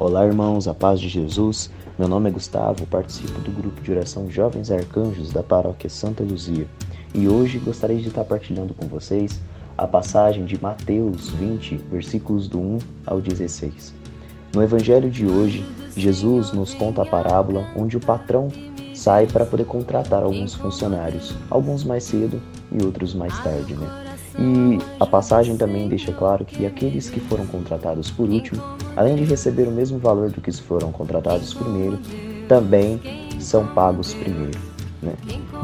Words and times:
Olá, 0.00 0.24
irmãos, 0.24 0.66
a 0.66 0.72
paz 0.72 0.98
de 0.98 1.10
Jesus. 1.10 1.70
Meu 1.98 2.08
nome 2.08 2.30
é 2.30 2.32
Gustavo, 2.32 2.86
participo 2.86 3.38
do 3.42 3.50
grupo 3.50 3.82
de 3.82 3.92
oração 3.92 4.30
Jovens 4.30 4.70
Arcanjos 4.70 5.30
da 5.30 5.42
paróquia 5.42 5.90
Santa 5.90 6.24
Luzia 6.24 6.66
e 7.14 7.28
hoje 7.28 7.58
gostaria 7.58 7.98
de 7.98 8.08
estar 8.08 8.24
partilhando 8.24 8.72
com 8.72 8.86
vocês 8.86 9.38
a 9.76 9.86
passagem 9.86 10.46
de 10.46 10.58
Mateus 10.58 11.28
20, 11.28 11.76
versículos 11.90 12.48
do 12.48 12.58
1 12.58 12.78
ao 13.04 13.20
16. 13.20 13.92
No 14.54 14.62
evangelho 14.62 15.10
de 15.10 15.26
hoje, 15.26 15.62
Jesus 15.94 16.50
nos 16.50 16.72
conta 16.72 17.02
a 17.02 17.06
parábola 17.06 17.66
onde 17.76 17.98
o 17.98 18.00
patrão 18.00 18.48
sai 18.94 19.26
para 19.26 19.44
poder 19.44 19.66
contratar 19.66 20.22
alguns 20.22 20.54
funcionários, 20.54 21.36
alguns 21.50 21.84
mais 21.84 22.04
cedo 22.04 22.40
e 22.72 22.82
outros 22.82 23.12
mais 23.12 23.38
tarde, 23.40 23.74
né? 23.74 24.09
E 24.38 24.78
a 24.98 25.06
passagem 25.06 25.56
também 25.56 25.88
deixa 25.88 26.12
claro 26.12 26.44
que 26.44 26.64
aqueles 26.64 27.10
que 27.10 27.20
foram 27.20 27.46
contratados 27.46 28.10
por 28.10 28.28
último, 28.28 28.62
além 28.96 29.16
de 29.16 29.24
receber 29.24 29.66
o 29.66 29.72
mesmo 29.72 29.98
valor 29.98 30.30
do 30.30 30.40
que 30.40 30.52
foram 30.52 30.92
contratados 30.92 31.52
primeiro, 31.52 31.98
também 32.48 33.00
são 33.38 33.66
pagos 33.66 34.14
primeiro. 34.14 34.58
Né? 35.02 35.14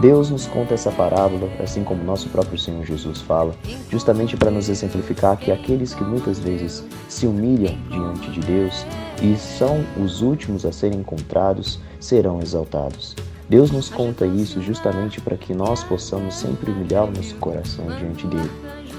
Deus 0.00 0.30
nos 0.30 0.46
conta 0.46 0.74
essa 0.74 0.90
parábola, 0.90 1.50
assim 1.62 1.84
como 1.84 2.02
nosso 2.02 2.28
próprio 2.28 2.58
Senhor 2.58 2.84
Jesus 2.84 3.20
fala, 3.20 3.54
justamente 3.90 4.36
para 4.36 4.50
nos 4.50 4.68
exemplificar 4.68 5.36
que 5.36 5.52
aqueles 5.52 5.94
que 5.94 6.02
muitas 6.02 6.38
vezes 6.38 6.84
se 7.08 7.26
humilham 7.26 7.76
diante 7.90 8.30
de 8.30 8.40
Deus 8.40 8.86
e 9.22 9.36
são 9.36 9.84
os 10.02 10.22
últimos 10.22 10.64
a 10.64 10.72
serem 10.72 11.00
encontrados 11.00 11.78
serão 12.00 12.40
exaltados. 12.40 13.14
Deus 13.48 13.70
nos 13.70 13.88
conta 13.88 14.26
isso 14.26 14.60
justamente 14.60 15.20
para 15.20 15.36
que 15.36 15.54
nós 15.54 15.84
possamos 15.84 16.34
sempre 16.34 16.72
humilhar 16.72 17.04
o 17.04 17.12
nosso 17.12 17.36
coração 17.36 17.86
diante 17.96 18.26
dele, 18.26 18.50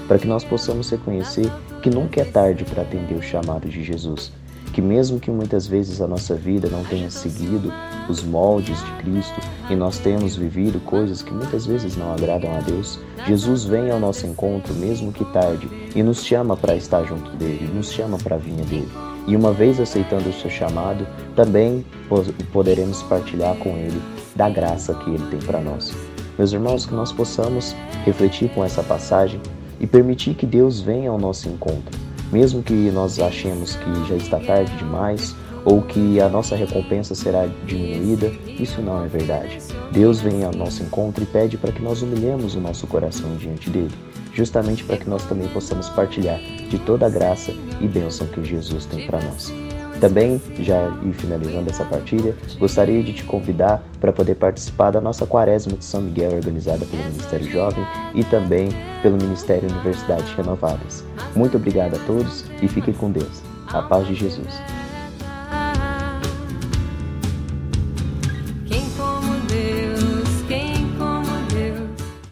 para 0.06 0.18
que 0.18 0.26
nós 0.26 0.42
possamos 0.42 0.88
reconhecer 0.88 1.52
que 1.82 1.90
nunca 1.90 2.22
é 2.22 2.24
tarde 2.24 2.64
para 2.64 2.80
atender 2.80 3.14
o 3.14 3.22
chamado 3.22 3.68
de 3.68 3.84
Jesus, 3.84 4.32
que 4.72 4.80
mesmo 4.80 5.20
que 5.20 5.30
muitas 5.30 5.66
vezes 5.66 6.00
a 6.00 6.06
nossa 6.06 6.34
vida 6.34 6.66
não 6.70 6.82
tenha 6.82 7.10
seguido 7.10 7.70
os 8.08 8.22
moldes 8.24 8.82
de 8.82 8.92
Cristo 9.02 9.38
e 9.68 9.76
nós 9.76 9.98
tenhamos 9.98 10.34
vivido 10.34 10.80
coisas 10.80 11.20
que 11.20 11.32
muitas 11.32 11.66
vezes 11.66 11.94
não 11.94 12.10
agradam 12.14 12.50
a 12.56 12.60
Deus, 12.60 12.98
Jesus 13.26 13.64
vem 13.64 13.90
ao 13.90 14.00
nosso 14.00 14.26
encontro 14.26 14.72
mesmo 14.72 15.12
que 15.12 15.26
tarde 15.26 15.68
e 15.94 16.02
nos 16.02 16.24
chama 16.24 16.56
para 16.56 16.74
estar 16.74 17.04
junto 17.04 17.36
dele, 17.36 17.70
nos 17.74 17.92
chama 17.92 18.16
para 18.16 18.36
a 18.36 18.38
vinha 18.38 18.64
dele. 18.64 18.88
E 19.26 19.36
uma 19.36 19.52
vez 19.52 19.78
aceitando 19.78 20.30
o 20.30 20.32
seu 20.32 20.48
chamado, 20.48 21.06
também 21.36 21.84
poderemos 22.50 23.02
partilhar 23.02 23.54
com 23.56 23.76
ele 23.76 24.00
da 24.38 24.48
graça 24.48 24.94
que 24.94 25.10
Ele 25.10 25.26
tem 25.28 25.40
para 25.40 25.60
nós. 25.60 25.92
Meus 26.38 26.52
irmãos, 26.52 26.86
que 26.86 26.94
nós 26.94 27.12
possamos 27.12 27.74
refletir 28.06 28.48
com 28.50 28.64
essa 28.64 28.84
passagem 28.84 29.40
e 29.80 29.86
permitir 29.86 30.34
que 30.34 30.46
Deus 30.46 30.80
venha 30.80 31.10
ao 31.10 31.18
nosso 31.18 31.48
encontro, 31.48 31.98
mesmo 32.30 32.62
que 32.62 32.72
nós 32.92 33.18
achemos 33.18 33.74
que 33.74 34.08
já 34.08 34.14
está 34.14 34.38
tarde 34.38 34.74
demais 34.76 35.34
ou 35.64 35.82
que 35.82 36.20
a 36.20 36.28
nossa 36.28 36.54
recompensa 36.54 37.16
será 37.16 37.48
diminuída, 37.66 38.30
isso 38.46 38.80
não 38.80 39.04
é 39.04 39.08
verdade. 39.08 39.58
Deus 39.90 40.20
vem 40.20 40.44
ao 40.44 40.52
nosso 40.52 40.84
encontro 40.84 41.24
e 41.24 41.26
pede 41.26 41.58
para 41.58 41.72
que 41.72 41.82
nós 41.82 42.00
humilhemos 42.00 42.54
o 42.54 42.60
nosso 42.60 42.86
coração 42.86 43.34
diante 43.36 43.68
dele, 43.68 43.94
justamente 44.32 44.84
para 44.84 44.98
que 44.98 45.10
nós 45.10 45.24
também 45.24 45.48
possamos 45.48 45.88
partilhar 45.88 46.38
de 46.70 46.78
toda 46.78 47.06
a 47.06 47.10
graça 47.10 47.52
e 47.80 47.88
bênção 47.88 48.28
que 48.28 48.44
Jesus 48.44 48.86
tem 48.86 49.04
para 49.04 49.20
nós. 49.20 49.52
Também, 50.00 50.40
já 50.60 50.88
ir 51.02 51.12
finalizando 51.12 51.68
essa 51.68 51.84
partilha, 51.84 52.36
gostaria 52.58 53.02
de 53.02 53.12
te 53.12 53.24
convidar 53.24 53.82
para 54.00 54.12
poder 54.12 54.36
participar 54.36 54.92
da 54.92 55.00
nossa 55.00 55.26
Quaresma 55.26 55.76
de 55.76 55.84
São 55.84 56.00
Miguel, 56.00 56.34
organizada 56.34 56.84
pelo 56.86 57.02
Ministério 57.04 57.50
Jovem 57.50 57.84
e 58.14 58.22
também 58.24 58.68
pelo 59.02 59.16
Ministério 59.16 59.68
Universidades 59.68 60.32
Renovadas. 60.34 61.04
Muito 61.34 61.56
obrigado 61.56 61.96
a 61.96 61.98
todos 62.06 62.44
e 62.62 62.68
fiquem 62.68 62.94
com 62.94 63.10
Deus. 63.10 63.42
A 63.68 63.82
paz 63.82 64.06
de 64.06 64.14
Jesus. 64.14 64.77